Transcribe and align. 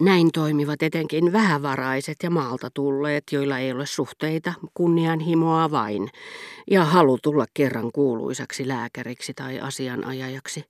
Näin 0.00 0.32
toimivat 0.32 0.82
etenkin 0.82 1.32
vähävaraiset 1.32 2.16
ja 2.22 2.30
maalta 2.30 2.70
tulleet, 2.74 3.24
joilla 3.32 3.58
ei 3.58 3.72
ole 3.72 3.86
suhteita, 3.86 4.52
kunnianhimoa 4.74 5.70
vain, 5.70 6.08
ja 6.70 6.84
halu 6.84 7.18
tulla 7.22 7.46
kerran 7.54 7.90
kuuluisaksi 7.92 8.68
lääkäriksi 8.68 9.34
tai 9.34 9.60
asianajajaksi. 9.60 10.64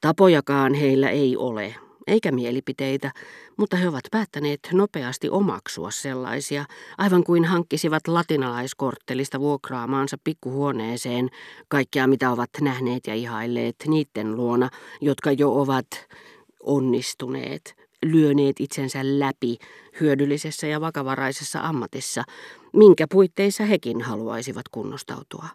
Tapojakaan 0.00 0.74
heillä 0.74 1.10
ei 1.10 1.36
ole, 1.36 1.74
eikä 2.06 2.32
mielipiteitä, 2.32 3.12
mutta 3.56 3.76
he 3.76 3.88
ovat 3.88 4.04
päättäneet 4.10 4.60
nopeasti 4.72 5.28
omaksua 5.28 5.90
sellaisia, 5.90 6.64
aivan 6.98 7.24
kuin 7.24 7.44
hankkisivat 7.44 8.08
latinalaiskorttelista 8.08 9.40
vuokraamaansa 9.40 10.18
pikkuhuoneeseen 10.24 11.28
kaikkea 11.68 12.06
mitä 12.06 12.30
ovat 12.30 12.50
nähneet 12.60 13.06
ja 13.06 13.14
ihailleet 13.14 13.76
niiden 13.86 14.36
luona, 14.36 14.70
jotka 15.00 15.32
jo 15.32 15.60
ovat 15.60 15.86
onnistuneet, 16.60 17.85
lyöneet 18.04 18.60
itsensä 18.60 18.98
läpi 19.02 19.56
hyödyllisessä 20.00 20.66
ja 20.66 20.80
vakavaraisessa 20.80 21.60
ammatissa, 21.60 22.22
minkä 22.72 23.06
puitteissa 23.10 23.64
hekin 23.64 24.00
haluaisivat 24.00 24.68
kunnostautua. 24.68 25.48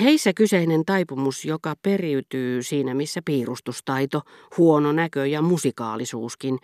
Heissä 0.00 0.32
kyseinen 0.32 0.84
taipumus, 0.84 1.44
joka 1.44 1.74
periytyy 1.82 2.62
siinä 2.62 2.94
missä 2.94 3.20
piirustustaito, 3.24 4.22
huono 4.58 4.92
näkö 4.92 5.26
ja 5.26 5.42
musikaalisuuskin, 5.42 6.58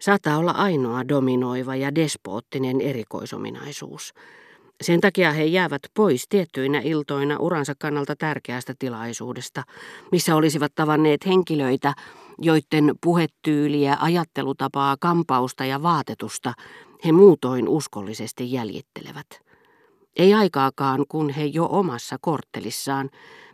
saattaa 0.00 0.38
olla 0.38 0.50
ainoa 0.50 1.08
dominoiva 1.08 1.76
ja 1.76 1.94
despoottinen 1.94 2.80
erikoisominaisuus. 2.80 4.14
Sen 4.80 5.00
takia 5.00 5.32
he 5.32 5.44
jäävät 5.44 5.82
pois 5.94 6.28
tiettyinä 6.28 6.80
iltoina 6.80 7.36
uransa 7.38 7.74
kannalta 7.78 8.16
tärkeästä 8.16 8.74
tilaisuudesta, 8.78 9.62
missä 10.12 10.36
olisivat 10.36 10.72
tavanneet 10.74 11.26
henkilöitä, 11.26 11.94
joiden 12.38 12.94
puhetyyliä, 13.02 13.96
ajattelutapaa, 14.00 14.96
kampausta 15.00 15.64
ja 15.64 15.82
vaatetusta 15.82 16.52
he 17.04 17.12
muutoin 17.12 17.68
uskollisesti 17.68 18.52
jäljittelevät. 18.52 19.26
Ei 20.16 20.34
aikaakaan, 20.34 21.04
kun 21.08 21.30
he 21.30 21.44
jo 21.44 21.68
omassa 21.70 22.16
korttelissaan, 22.20 23.10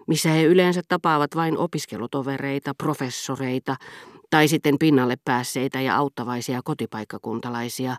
missä 0.07 0.29
he 0.29 0.45
yleensä 0.45 0.83
tapaavat 0.89 1.37
vain 1.37 1.59
opiskelutovereita, 1.59 2.75
professoreita 2.75 3.77
tai 4.31 4.49
sitten 4.49 4.79
pinnalle 4.79 5.15
päässeitä 5.25 5.81
ja 5.81 5.97
auttavaisia 5.97 6.61
kotipaikkakuntalaisia, 6.65 7.97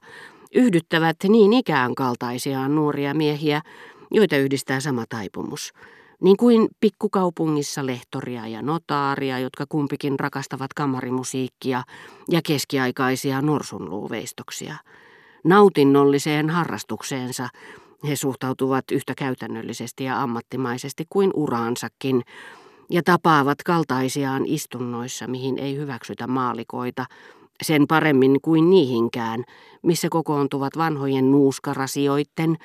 yhdyttävät 0.56 1.18
niin 1.28 1.54
ikään 1.54 1.96
kaltaisiaan 1.96 2.76
nuoria 2.76 3.14
miehiä, 3.14 3.62
joita 4.12 4.38
yhdistää 4.38 4.80
sama 4.80 5.06
taipumus, 5.10 5.74
niin 6.22 6.38
kuin 6.38 6.68
pikkukaupungissa 6.80 7.86
lehtoria 7.86 8.48
ja 8.48 8.62
notaaria, 8.62 9.40
jotka 9.40 9.66
kumpikin 9.70 10.20
rakastavat 10.20 10.74
kamarimusiikkia 10.74 11.84
ja 12.32 12.42
keskiaikaisia 12.48 13.42
norsunluuveistoksia. 13.42 14.76
Nautinnolliseen 15.44 16.50
harrastukseensa 16.50 17.50
he 18.08 18.16
suhtautuvat 18.16 18.86
yhtä 18.92 19.14
käytännöllisesti 19.18 20.04
ja 20.04 20.22
ammattimaisesti 20.22 21.06
kuin 21.10 21.32
uraansakin 21.34 22.22
ja 22.90 23.04
tapaavat 23.04 23.64
kaltaisiaan 23.64 24.46
istunnoissa, 24.46 25.28
mihin 25.28 25.58
ei 25.58 25.76
hyväksytä 25.76 26.28
maalikoita, 26.28 27.06
sen 27.64 27.88
paremmin 27.88 28.42
kuin 28.42 28.70
niihinkään, 28.70 29.44
missä 29.84 30.08
kokoontuvat 30.10 30.78
vanhojen 30.78 31.32
nuuskarasioiden, 31.32 32.58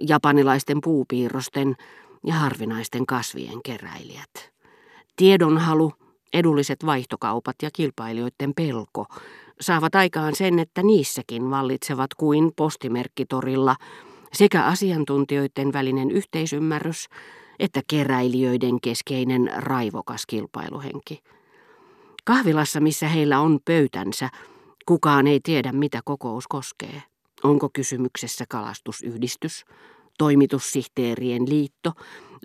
japanilaisten 0.00 0.80
puupiirrosten 0.80 1.74
ja 2.26 2.34
harvinaisten 2.34 3.06
kasvien 3.06 3.62
keräilijät. 3.64 4.52
Tiedonhalu, 5.16 5.92
edulliset 6.32 6.86
vaihtokaupat 6.86 7.56
ja 7.62 7.70
kilpailijoiden 7.72 8.54
pelko 8.56 9.06
saavat 9.60 9.94
aikaan 9.94 10.34
sen, 10.34 10.58
että 10.58 10.82
niissäkin 10.82 11.50
vallitsevat 11.50 12.14
kuin 12.14 12.52
postimerkkitorilla 12.56 13.76
sekä 14.32 14.64
asiantuntijoiden 14.64 15.72
välinen 15.72 16.10
yhteisymmärrys 16.10 17.08
että 17.60 17.80
keräilijöiden 17.86 18.80
keskeinen 18.80 19.50
raivokas 19.56 20.26
kilpailuhenki. 20.26 21.22
Kahvilassa, 22.24 22.80
missä 22.80 23.08
heillä 23.08 23.40
on 23.40 23.58
pöytänsä, 23.64 24.28
kukaan 24.86 25.26
ei 25.26 25.40
tiedä, 25.42 25.72
mitä 25.72 26.00
kokous 26.04 26.46
koskee. 26.48 27.02
Onko 27.42 27.70
kysymyksessä 27.72 28.44
kalastusyhdistys, 28.48 29.64
toimitussihteerien 30.18 31.48
liitto 31.48 31.92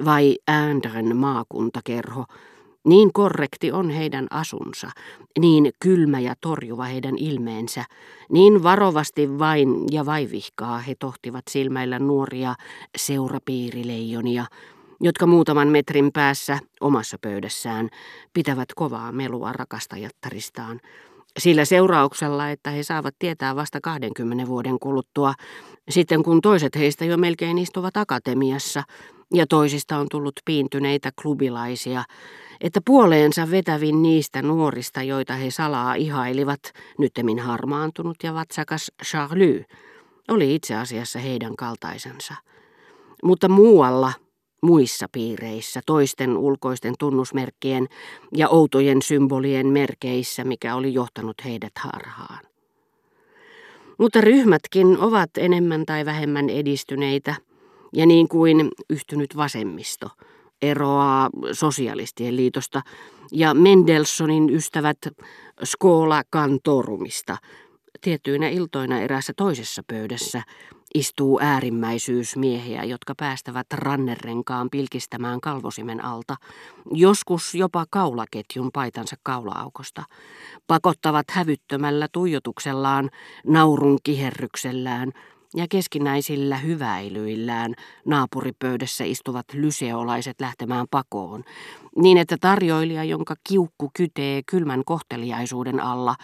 vai 0.05 0.37
Äänträn 0.47 1.17
maakuntakerho, 1.17 2.25
niin 2.87 3.13
korrekti 3.13 3.71
on 3.71 3.89
heidän 3.89 4.27
asunsa, 4.29 4.89
niin 5.39 5.71
kylmä 5.79 6.19
ja 6.19 6.35
torjuva 6.41 6.83
heidän 6.83 7.17
ilmeensä, 7.17 7.85
niin 8.31 8.63
varovasti 8.63 9.39
vain 9.39 9.69
ja 9.91 10.05
vaivihkaa 10.05 10.79
he 10.79 10.95
tohtivat 10.99 11.43
silmäillä 11.49 11.99
nuoria 11.99 12.55
seurapiirileijonia, 12.97 14.45
jotka 15.01 15.27
muutaman 15.27 15.67
metrin 15.67 16.11
päässä 16.11 16.59
omassa 16.81 17.17
pöydässään 17.21 17.89
pitävät 18.33 18.73
kovaa 18.75 19.11
melua 19.11 19.53
rakastajattaristaan, 19.53 20.79
sillä 21.39 21.65
seurauksella, 21.65 22.49
että 22.49 22.69
he 22.69 22.83
saavat 22.83 23.15
tietää 23.19 23.55
vasta 23.55 23.81
20 23.81 24.47
vuoden 24.47 24.79
kuluttua, 24.79 25.33
sitten 25.89 26.23
kun 26.23 26.41
toiset 26.41 26.75
heistä 26.75 27.05
jo 27.05 27.17
melkein 27.17 27.57
istuvat 27.57 27.97
akatemiassa 27.97 28.83
ja 29.33 29.47
toisista 29.47 29.97
on 29.97 30.07
tullut 30.11 30.33
piintyneitä 30.45 31.11
klubilaisia, 31.21 32.03
että 32.61 32.79
puoleensa 32.85 33.51
vetävin 33.51 34.01
niistä 34.01 34.41
nuorista, 34.41 35.03
joita 35.03 35.33
he 35.33 35.51
salaa 35.51 35.95
ihailivat, 35.95 36.59
nyttemmin 36.97 37.39
harmaantunut 37.39 38.17
ja 38.23 38.33
vatsakas 38.33 38.91
Charlie, 39.03 39.65
oli 40.27 40.55
itse 40.55 40.75
asiassa 40.75 41.19
heidän 41.19 41.55
kaltaisensa. 41.55 42.35
Mutta 43.23 43.49
muualla, 43.49 44.13
muissa 44.65 45.07
piireissä, 45.11 45.81
toisten 45.85 46.37
ulkoisten 46.37 46.93
tunnusmerkkien 46.99 47.87
ja 48.37 48.49
outojen 48.49 49.01
symbolien 49.01 49.67
merkeissä, 49.67 50.43
mikä 50.43 50.75
oli 50.75 50.93
johtanut 50.93 51.35
heidät 51.45 51.73
harhaan. 51.79 52.43
Mutta 53.97 54.21
ryhmätkin 54.21 54.97
ovat 54.99 55.29
enemmän 55.37 55.85
tai 55.85 56.05
vähemmän 56.05 56.49
edistyneitä, 56.49 57.35
ja 57.93 58.05
niin 58.05 58.27
kuin 58.27 58.69
yhtynyt 58.89 59.35
vasemmisto– 59.37 60.09
eroaa 60.61 61.29
sosialistien 61.51 62.35
liitosta 62.35 62.81
ja 63.31 63.53
Mendelssonin 63.53 64.49
ystävät 64.49 64.97
Skola 65.63 66.23
Cantorumista. 66.33 67.37
Tiettyinä 68.01 68.47
iltoina 68.47 68.99
erässä 68.99 69.33
toisessa 69.37 69.81
pöydässä 69.87 70.43
istuu 70.95 71.39
äärimmäisyysmiehiä, 71.41 72.83
jotka 72.83 73.13
päästävät 73.17 73.67
rannerenkaan 73.73 74.69
pilkistämään 74.69 75.41
kalvosimen 75.41 76.05
alta, 76.05 76.35
joskus 76.91 77.55
jopa 77.55 77.85
kaulaketjun 77.89 78.69
paitansa 78.73 79.15
kaulaaukosta, 79.23 80.03
pakottavat 80.67 81.25
hävyttömällä 81.31 82.07
tuijotuksellaan, 82.11 83.09
naurun 83.45 83.97
kiherryksellään– 84.03 85.11
ja 85.55 85.65
keskinäisillä 85.69 86.57
hyväilyillään 86.57 87.73
naapuripöydässä 88.05 89.03
istuvat 89.03 89.45
lyseolaiset 89.53 90.41
lähtemään 90.41 90.85
pakoon, 90.91 91.43
niin 91.95 92.17
että 92.17 92.37
tarjoilija, 92.41 93.03
jonka 93.03 93.35
kiukku 93.49 93.91
kytee 93.93 94.41
kylmän 94.45 94.81
kohteliaisuuden 94.85 95.79
alla, 95.79 96.15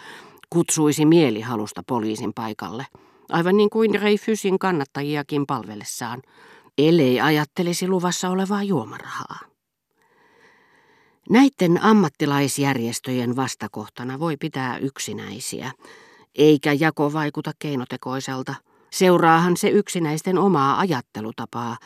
kutsuisi 0.52 1.04
mielihalusta 1.04 1.82
poliisin 1.86 2.32
paikalle, 2.34 2.86
aivan 3.28 3.56
niin 3.56 3.70
kuin 3.70 4.00
Reifysin 4.00 4.58
kannattajiakin 4.58 5.46
palvellessaan, 5.46 6.22
ellei 6.78 7.20
ajattelisi 7.20 7.88
luvassa 7.88 8.28
olevaa 8.28 8.62
juomarahaa. 8.62 9.38
Näiden 11.30 11.82
ammattilaisjärjestöjen 11.82 13.36
vastakohtana 13.36 14.18
voi 14.18 14.36
pitää 14.36 14.78
yksinäisiä, 14.78 15.72
eikä 16.34 16.72
jako 16.72 17.12
vaikuta 17.12 17.52
keinotekoiselta– 17.58 18.54
Seuraahan 18.92 19.56
se 19.56 19.68
yksinäisten 19.68 20.38
omaa 20.38 20.78
ajattelutapaa, 20.78 21.76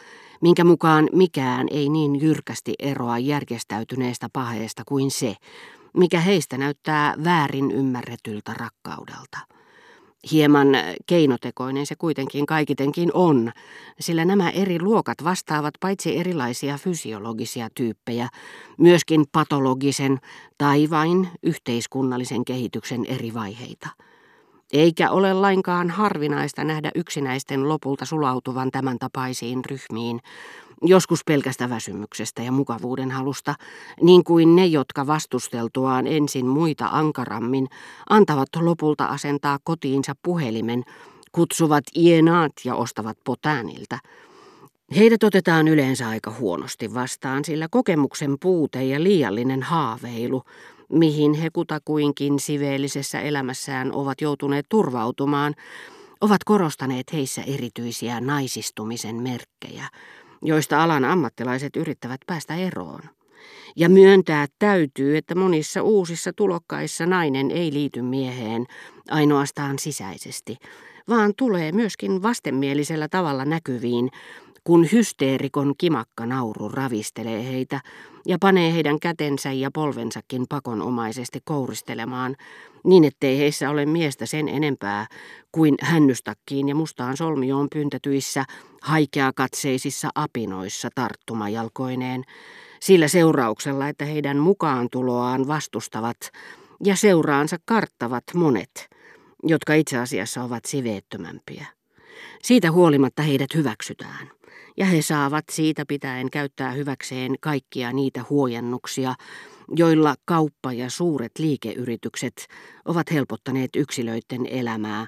minkä 0.40 0.64
mukaan 0.64 1.08
mikään 1.12 1.66
ei 1.70 1.88
niin 1.88 2.20
jyrkästi 2.20 2.74
eroa 2.78 3.18
järjestäytyneestä 3.18 4.28
paheesta 4.32 4.82
kuin 4.88 5.10
se, 5.10 5.34
mikä 5.96 6.20
heistä 6.20 6.58
näyttää 6.58 7.14
väärin 7.24 7.70
ymmärretyltä 7.70 8.54
rakkaudelta. 8.54 9.38
Hieman 10.30 10.68
keinotekoinen 11.06 11.86
se 11.86 11.94
kuitenkin 11.98 12.46
kaikitenkin 12.46 13.10
on, 13.14 13.52
sillä 14.00 14.24
nämä 14.24 14.50
eri 14.50 14.80
luokat 14.80 15.24
vastaavat 15.24 15.74
paitsi 15.80 16.18
erilaisia 16.18 16.78
fysiologisia 16.78 17.68
tyyppejä, 17.74 18.28
myöskin 18.78 19.24
patologisen 19.32 20.18
tai 20.58 20.90
vain 20.90 21.28
yhteiskunnallisen 21.42 22.44
kehityksen 22.44 23.06
eri 23.06 23.34
vaiheita. 23.34 23.88
Eikä 24.72 25.10
ole 25.10 25.34
lainkaan 25.34 25.90
harvinaista 25.90 26.64
nähdä 26.64 26.90
yksinäisten 26.94 27.68
lopulta 27.68 28.04
sulautuvan 28.04 28.70
tämän 28.70 28.98
tapaisiin 28.98 29.64
ryhmiin, 29.64 30.20
joskus 30.82 31.20
pelkästä 31.26 31.70
väsymyksestä 31.70 32.42
ja 32.42 32.52
mukavuuden 32.52 33.10
halusta, 33.10 33.54
niin 34.02 34.24
kuin 34.24 34.56
ne, 34.56 34.66
jotka 34.66 35.06
vastusteltuaan 35.06 36.06
ensin 36.06 36.46
muita 36.46 36.88
ankarammin, 36.92 37.68
antavat 38.10 38.48
lopulta 38.60 39.04
asentaa 39.04 39.58
kotiinsa 39.64 40.12
puhelimen, 40.22 40.84
kutsuvat 41.32 41.84
ienaat 41.96 42.52
ja 42.64 42.74
ostavat 42.74 43.18
potääniltä. 43.24 43.98
Heidät 44.96 45.22
otetaan 45.22 45.68
yleensä 45.68 46.08
aika 46.08 46.30
huonosti 46.38 46.94
vastaan, 46.94 47.44
sillä 47.44 47.68
kokemuksen 47.70 48.36
puute 48.40 48.84
ja 48.84 49.02
liiallinen 49.02 49.62
haaveilu, 49.62 50.42
mihin 50.92 51.34
he 51.34 51.50
kutakuinkin 51.50 52.40
siveellisessä 52.40 53.20
elämässään 53.20 53.92
ovat 53.92 54.20
joutuneet 54.20 54.66
turvautumaan, 54.68 55.54
ovat 56.20 56.44
korostaneet 56.44 57.12
heissä 57.12 57.42
erityisiä 57.42 58.20
naisistumisen 58.20 59.16
merkkejä, 59.16 59.88
joista 60.42 60.82
alan 60.82 61.04
ammattilaiset 61.04 61.76
yrittävät 61.76 62.20
päästä 62.26 62.54
eroon. 62.54 63.00
Ja 63.76 63.88
myöntää 63.88 64.46
täytyy, 64.58 65.16
että 65.16 65.34
monissa 65.34 65.82
uusissa 65.82 66.32
tulokkaissa 66.32 67.06
nainen 67.06 67.50
ei 67.50 67.72
liity 67.72 68.02
mieheen 68.02 68.66
ainoastaan 69.10 69.78
sisäisesti, 69.78 70.56
vaan 71.08 71.32
tulee 71.36 71.72
myöskin 71.72 72.22
vastenmielisellä 72.22 73.08
tavalla 73.08 73.44
näkyviin, 73.44 74.10
kun 74.64 74.88
hysteerikon 74.92 75.74
kimakka 75.78 76.26
nauru 76.26 76.68
ravistelee 76.68 77.44
heitä 77.48 77.80
ja 78.26 78.38
panee 78.40 78.72
heidän 78.72 79.00
kätensä 79.00 79.52
ja 79.52 79.70
polvensakin 79.74 80.44
pakonomaisesti 80.48 81.40
kouristelemaan, 81.44 82.36
niin 82.84 83.04
ettei 83.04 83.38
heissä 83.38 83.70
ole 83.70 83.86
miestä 83.86 84.26
sen 84.26 84.48
enempää 84.48 85.06
kuin 85.52 85.74
hännystakkiin 85.80 86.68
ja 86.68 86.74
mustaan 86.74 87.16
solmioon 87.16 87.68
pyntätyissä 87.72 88.44
haikeakatseisissa 88.86 90.08
apinoissa 90.14 90.88
tarttumajalkoineen, 90.94 92.24
sillä 92.80 93.08
seurauksella, 93.08 93.88
että 93.88 94.04
heidän 94.04 94.36
mukaan 94.36 94.88
tuloaan 94.92 95.48
vastustavat 95.48 96.16
ja 96.84 96.96
seuraansa 96.96 97.56
karttavat 97.64 98.24
monet, 98.34 98.88
jotka 99.42 99.74
itse 99.74 99.98
asiassa 99.98 100.42
ovat 100.42 100.64
siveettömämpiä. 100.64 101.66
Siitä 102.42 102.72
huolimatta 102.72 103.22
heidät 103.22 103.54
hyväksytään 103.54 104.30
ja 104.76 104.86
he 104.86 105.02
saavat 105.02 105.44
siitä 105.50 105.84
pitäen 105.88 106.30
käyttää 106.30 106.70
hyväkseen 106.70 107.34
kaikkia 107.40 107.92
niitä 107.92 108.24
huojennuksia, 108.30 109.14
joilla 109.76 110.14
kauppa 110.24 110.72
ja 110.72 110.90
suuret 110.90 111.32
liikeyritykset 111.38 112.46
ovat 112.84 113.10
helpottaneet 113.12 113.70
yksilöiden 113.76 114.46
elämää, 114.46 115.06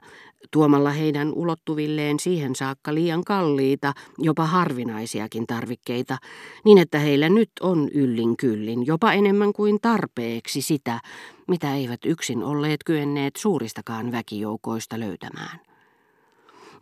tuomalla 0.50 0.90
heidän 0.90 1.32
ulottuvilleen 1.32 2.20
siihen 2.20 2.55
saakka 2.55 2.94
liian 2.94 3.25
kalliita, 3.25 3.93
jopa 4.19 4.46
harvinaisiakin 4.46 5.46
tarvikkeita, 5.46 6.19
niin 6.64 6.78
että 6.78 6.99
heillä 6.99 7.28
nyt 7.28 7.50
on 7.60 7.88
yllin 7.88 8.37
kyllin, 8.37 8.87
jopa 8.87 9.12
enemmän 9.12 9.52
kuin 9.52 9.78
tarpeeksi 9.82 10.62
sitä, 10.62 11.00
mitä 11.49 11.75
eivät 11.75 12.00
yksin 12.04 12.43
olleet 12.43 12.84
kyenneet 12.84 13.37
suuristakaan 13.37 14.12
väkijoukoista 14.12 15.00
löytämään. 15.00 15.61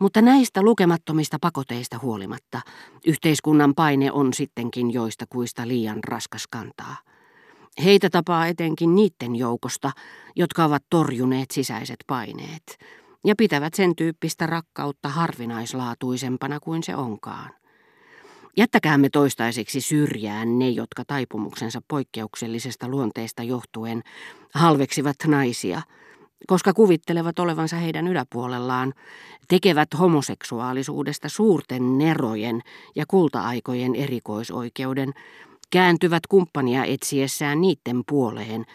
Mutta 0.01 0.23
näistä 0.23 0.63
lukemattomista 0.63 1.39
pakoteista 1.41 1.99
huolimatta 2.03 2.61
yhteiskunnan 3.07 3.75
paine 3.75 4.13
on 4.13 4.33
sittenkin 4.35 4.93
joista 4.93 5.25
kuista 5.29 5.69
liian 5.69 6.05
raskas 6.05 6.47
kantaa. 6.51 6.97
Heitä 7.85 8.11
tapaa 8.11 8.47
etenkin 8.47 8.95
niiden 8.95 9.37
joukosta, 9.37 9.91
jotka 10.37 10.65
ovat 10.65 10.83
torjuneet 10.91 11.51
sisäiset 11.51 11.97
paineet 12.07 12.79
ja 13.25 13.35
pitävät 13.39 13.75
sen 13.75 13.97
tyyppistä 13.97 14.47
rakkautta 14.47 15.09
harvinaislaatuisempana 15.09 16.61
kuin 16.61 16.83
se 16.83 16.97
onkaan. 16.97 17.51
Jättäkäämme 18.57 19.09
toistaiseksi 19.09 19.81
syrjään 19.81 20.59
ne, 20.59 20.69
jotka 20.69 21.03
taipumuksensa 21.07 21.81
poikkeuksellisesta 21.89 22.89
luonteesta 22.89 23.43
johtuen 23.43 24.03
halveksivat 24.55 25.17
naisia– 25.27 25.83
koska 26.47 26.73
kuvittelevat 26.73 27.39
olevansa 27.39 27.77
heidän 27.77 28.09
yläpuolellaan, 28.09 28.95
tekevät 29.49 29.89
homoseksuaalisuudesta 29.99 31.29
suurten 31.29 31.99
nerojen 31.99 32.61
ja 32.97 33.05
kulta-aikojen 33.09 33.95
erikoisoikeuden, 33.95 35.13
kääntyvät 35.71 36.27
kumppania 36.27 36.85
etsiessään 36.85 37.61
niiden 37.61 38.03
puoleen, 38.09 38.67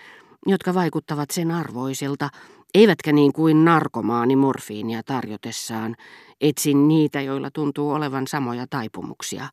jotka 0.45 0.73
vaikuttavat 0.73 1.31
sen 1.31 1.51
arvoisilta, 1.51 2.29
eivätkä 2.73 3.11
niin 3.11 3.33
kuin 3.33 3.65
narkomaani 3.65 4.35
morfiinia 4.35 5.03
tarjotessaan, 5.03 5.95
etsin 6.41 6.87
niitä, 6.87 7.21
joilla 7.21 7.51
tuntuu 7.51 7.91
olevan 7.91 8.27
samoja 8.27 8.65
taipumuksia. 8.69 9.47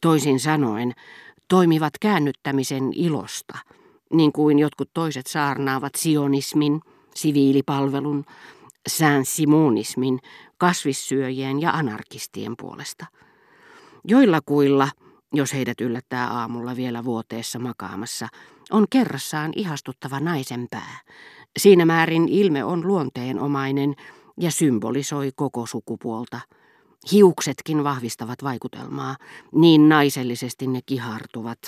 Toisin 0.00 0.40
sanoen, 0.40 0.92
toimivat 1.48 1.92
käännyttämisen 2.00 2.92
ilosta, 2.94 3.58
niin 4.12 4.32
kuin 4.32 4.58
jotkut 4.58 4.90
toiset 4.94 5.26
saarnaavat 5.26 5.94
sionismin, 5.94 6.80
siviilipalvelun, 7.14 8.24
sään-simonismin, 8.88 10.18
kasvissyöjien 10.58 11.60
ja 11.60 11.70
anarkistien 11.70 12.54
puolesta. 12.60 13.06
Joilla 14.04 14.40
kuilla, 14.46 14.88
jos 15.32 15.52
heidät 15.52 15.80
yllättää 15.80 16.30
aamulla 16.30 16.76
vielä 16.76 17.04
vuoteessa 17.04 17.58
makaamassa, 17.58 18.28
on 18.70 18.86
kerrassaan 18.90 19.52
ihastuttava 19.56 20.20
naisen 20.20 20.66
pää. 20.70 21.00
Siinä 21.58 21.84
määrin 21.84 22.28
ilme 22.28 22.64
on 22.64 22.86
luonteenomainen 22.86 23.94
ja 24.40 24.50
symbolisoi 24.50 25.30
koko 25.36 25.66
sukupuolta. 25.66 26.40
Hiuksetkin 27.12 27.84
vahvistavat 27.84 28.42
vaikutelmaa, 28.42 29.16
niin 29.52 29.88
naisellisesti 29.88 30.66
ne 30.66 30.80
kihartuvat, 30.86 31.58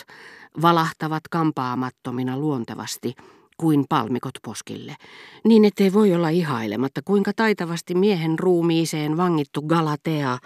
valahtavat 0.63 1.29
kampaamattomina 1.31 2.39
luontevasti, 2.39 3.15
kuin 3.63 3.85
palmikot 3.89 4.35
poskille, 4.45 4.97
niin 5.45 5.65
ettei 5.65 5.93
voi 5.93 6.15
olla 6.15 6.29
ihailematta, 6.29 7.01
kuinka 7.05 7.33
taitavasti 7.37 7.95
miehen 7.95 8.39
ruumiiseen 8.39 9.17
vangittu 9.17 9.63
Galatea, 9.63 10.39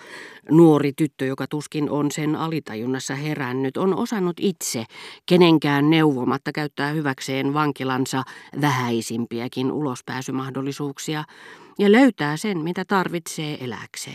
nuori 0.51 0.93
tyttö, 0.97 1.25
joka 1.25 1.47
tuskin 1.47 1.91
on 1.91 2.11
sen 2.11 2.37
alitajunnassa 2.37 3.15
herännyt, 3.15 3.77
on 3.77 3.95
osannut 3.95 4.37
itse, 4.41 4.85
kenenkään 5.27 5.91
neuvomatta 5.91 6.53
käyttää 6.53 6.91
hyväkseen 6.91 7.55
vankilansa 7.55 8.23
vähäisimpiäkin 8.61 9.73
ulospääsymahdollisuuksia 9.73 11.25
ja 11.79 11.93
löytää 11.93 12.37
sen, 12.37 12.59
mitä 12.59 12.85
tarvitsee 12.85 13.65
eläkseen. 13.65 14.15